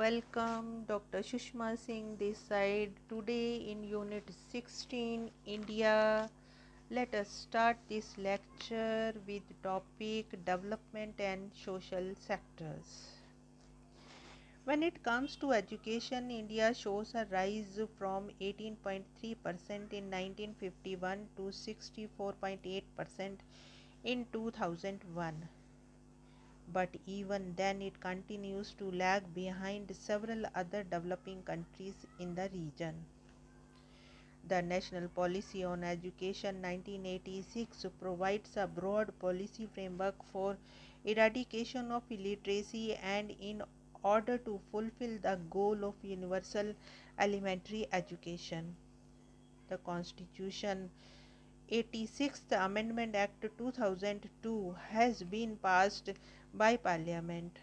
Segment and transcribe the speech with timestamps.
[0.00, 1.18] Welcome, Dr.
[1.20, 2.92] Shushma Singh this side.
[3.06, 6.30] Today in Unit 16, India.
[6.90, 13.10] Let us start this lecture with topic development and social sectors.
[14.64, 19.04] When it comes to education, India shows a rise from 18.3%
[19.92, 23.36] in 1951 to 64.8%
[24.04, 25.59] in 2001
[26.72, 32.94] but even then it continues to lag behind several other developing countries in the region.
[34.48, 40.56] The National Policy on Education 1986 provides a broad policy framework for
[41.04, 43.62] eradication of illiteracy and in
[44.02, 46.74] order to fulfill the goal of universal
[47.18, 48.74] elementary education.
[49.68, 50.90] The Constitution
[51.70, 56.10] 86th Amendment Act 2002 has been passed
[56.54, 57.58] by Parliament.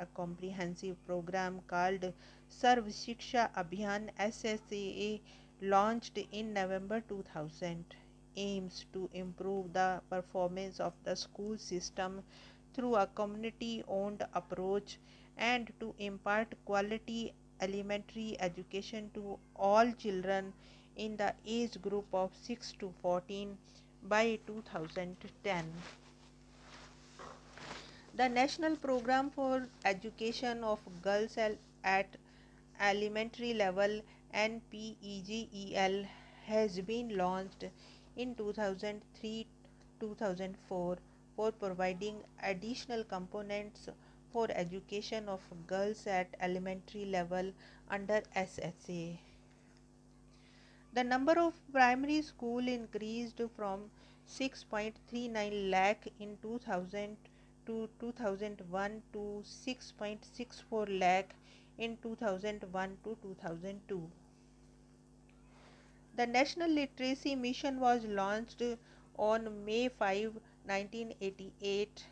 [0.00, 2.12] A comprehensive program called
[2.48, 5.20] Sarv Shiksha Abhiyan SSA
[5.60, 7.84] launched in November 2000
[8.36, 12.22] aims to improve the performance of the school system
[12.74, 14.98] through a community owned approach
[15.36, 20.52] and to impart quality elementary education to all children
[20.96, 23.56] in the age group of 6 to 14
[24.04, 25.72] by 2010.
[28.18, 32.16] The National Program for Education of Girls at
[32.80, 34.00] Elementary Level
[34.34, 36.04] NPEGEL
[36.46, 37.66] has been launched
[38.16, 39.46] in 2003
[40.00, 40.98] 2004
[41.36, 43.88] for providing additional components
[44.32, 47.52] for education of girls at elementary level
[47.88, 49.16] under SSA.
[50.92, 53.92] The number of primary school increased from
[54.28, 57.16] 6.39 lakh in 2000
[57.68, 61.34] to 2001 to 6.64 lakh
[61.78, 64.10] in 2001 to 2002.
[66.16, 68.62] The National Literacy Mission was launched
[69.16, 72.06] on May 5, 1988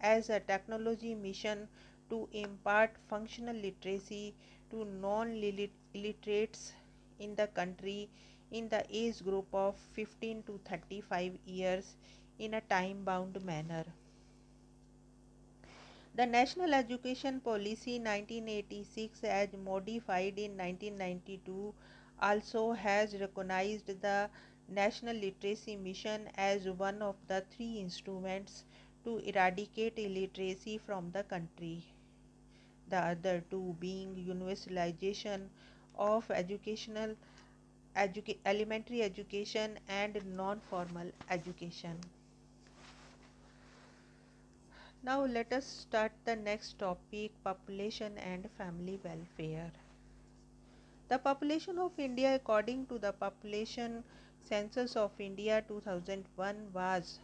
[0.00, 1.68] as a technology mission
[2.10, 4.34] to impart functional literacy
[4.70, 6.72] to non-illiterates
[7.18, 8.08] in the country
[8.50, 11.96] in the age group of 15 to 35 years
[12.38, 13.84] in a time bound manner.
[16.14, 21.74] The National Education Policy 1986 as modified in 1992
[22.18, 24.30] also has recognized the
[24.68, 28.64] National Literacy Mission as one of the three instruments
[29.04, 31.84] to eradicate illiteracy from the country.
[32.90, 35.48] The other two being universalization
[35.96, 37.16] of educational
[37.96, 41.98] educa elementary education and non-formal education.
[45.04, 49.72] Now let us start the next topic population and family welfare.
[51.08, 54.04] The population of India according to the population
[54.40, 57.18] census of India 2001 was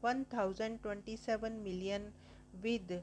[0.00, 2.12] 1027 million
[2.62, 3.02] with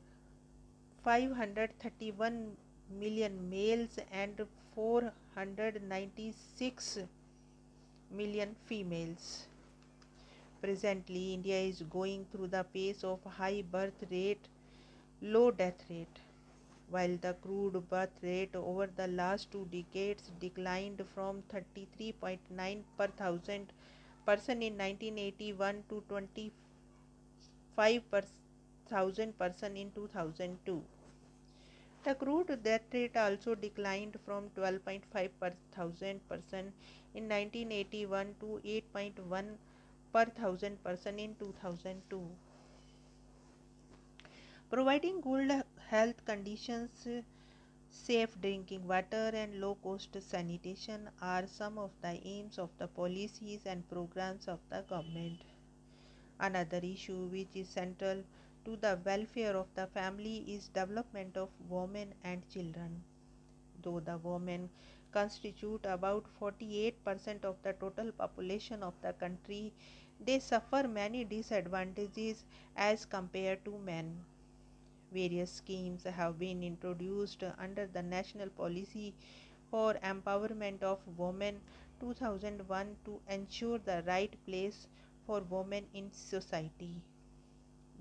[1.04, 2.56] 531
[2.90, 7.00] million males and 496
[8.12, 9.48] million females.
[10.62, 14.47] Presently, India is going through the pace of high birth rate,
[15.22, 16.19] low death rate.
[16.90, 23.72] While the crude birth rate over the last two decades declined from 33.9 per thousand
[24.25, 28.24] person in 1981 to 25 per
[28.89, 30.84] thousand person in 2002.
[32.03, 36.74] The crude death rate also declined from 12.5 per thousand person
[37.13, 39.57] in 1981 to 8.1
[40.13, 42.29] per thousand person in 2002.
[44.69, 47.07] Providing good health conditions,
[47.90, 53.66] safe drinking water, and low cost sanitation are some of the aims of the policies
[53.66, 55.44] and programs of the government.
[56.39, 58.24] Another issue which is central
[58.65, 63.03] to the welfare of the family is development of women and children.
[63.81, 64.69] Though the women
[65.12, 69.74] constitute about 48% of the total population of the country,
[70.19, 72.45] they suffer many disadvantages
[72.75, 74.24] as compared to men.
[75.12, 79.13] Various schemes have been introduced under the National Policy
[79.69, 81.62] for Empowerment of Women
[82.00, 84.88] 2001 to ensure the right place
[85.25, 87.01] for women in society.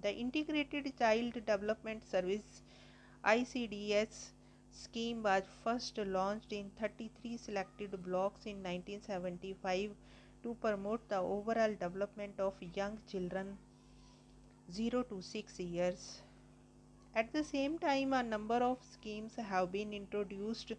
[0.03, 2.63] The Integrated Child Development Service
[3.25, 4.33] ICDS
[4.77, 9.91] scheme was first launched in 33 selected blocks in 1975
[10.43, 13.57] to promote the overall development of young children
[14.71, 16.21] 0 to 6 years.
[17.15, 20.73] At the same time, a number of schemes have been introduced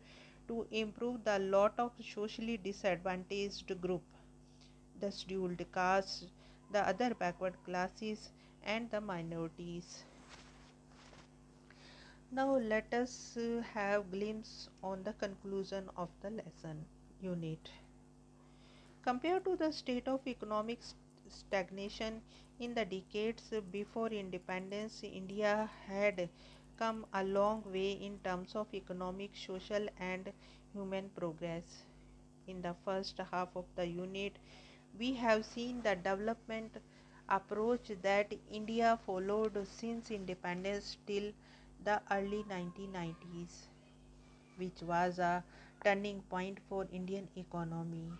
[0.47, 4.03] to improve the lot of socially disadvantaged group,
[4.99, 6.25] the scheduled castes,
[6.71, 8.31] the other backward classes,
[8.63, 10.03] and the minorities.
[12.31, 16.85] Now let us uh, have glimpse on the conclusion of the lesson
[17.21, 17.69] unit.
[19.01, 20.79] Compared to the state of economic
[21.29, 22.21] stagnation
[22.59, 26.29] in the decades before independence, India had
[26.77, 30.31] come a long way in terms of economic, social, and
[30.73, 31.83] human progress.
[32.47, 34.37] In the first half of the unit,
[34.97, 36.77] we have seen the development
[37.29, 41.31] approach that India followed since independence till
[41.83, 43.67] the early 1990s,
[44.57, 45.43] which was a
[45.83, 48.11] turning point for Indian economy.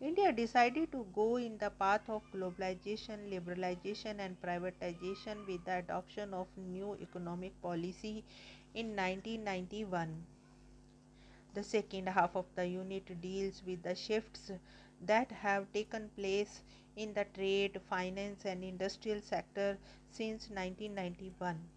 [0.00, 6.34] India decided to go in the path of globalization, liberalization, and privatization with the adoption
[6.34, 8.24] of new economic policy
[8.74, 10.26] in 1991.
[11.54, 14.50] The second half of the unit deals with the shifts
[15.02, 16.62] that have taken place
[16.96, 19.78] in the trade, finance, and industrial sector
[20.10, 21.68] since 1991,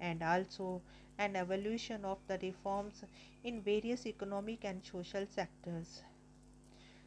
[0.00, 0.82] and also
[1.18, 3.04] an evolution of the reforms
[3.44, 6.02] in various economic and social sectors.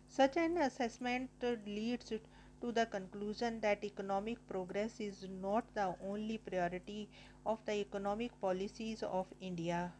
[0.07, 1.29] Such an assessment
[1.65, 7.09] leads to the conclusion that economic progress is not the only priority
[7.45, 9.93] of the economic policies of India,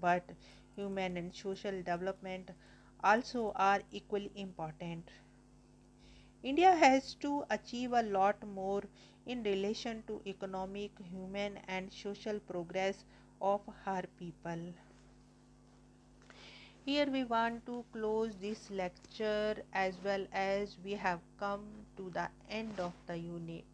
[0.00, 0.22] but
[0.76, 2.50] human and social development
[3.02, 5.10] also are equally important.
[6.50, 8.82] India has to achieve a lot more
[9.26, 13.04] in relation to economic, human, and social progress
[13.42, 14.72] of her people.
[16.86, 21.66] Here we want to close this lecture as well as we have come
[21.98, 23.66] to the end of the unit.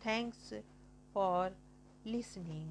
[0.00, 0.54] Thanks
[1.12, 1.50] for
[2.04, 2.68] listening.